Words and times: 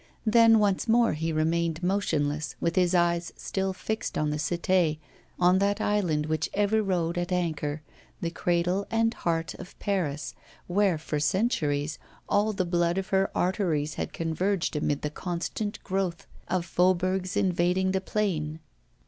Then 0.25 0.57
once 0.57 0.87
more 0.87 1.13
he 1.13 1.31
remained 1.31 1.83
motionless, 1.83 2.55
with 2.59 2.75
his 2.75 2.95
eyes 2.95 3.31
still 3.35 3.71
fixed 3.71 4.17
on 4.17 4.31
the 4.31 4.37
Cité, 4.37 4.97
on 5.39 5.59
that 5.59 5.79
island 5.79 6.25
which 6.25 6.49
ever 6.55 6.81
rode 6.81 7.19
at 7.19 7.31
anchor, 7.31 7.83
the 8.19 8.31
cradle 8.31 8.87
and 8.89 9.13
heart 9.13 9.53
of 9.59 9.77
Paris, 9.77 10.33
where 10.65 10.97
for 10.97 11.19
centuries 11.19 11.99
all 12.27 12.51
the 12.51 12.65
blood 12.65 12.97
of 12.97 13.09
her 13.09 13.29
arteries 13.35 13.93
had 13.93 14.11
converged 14.11 14.75
amid 14.75 15.03
the 15.03 15.11
constant 15.11 15.77
growth 15.83 16.25
of 16.47 16.65
faubourgs 16.65 17.37
invading 17.37 17.91
the 17.91 18.01
plain. 18.01 18.59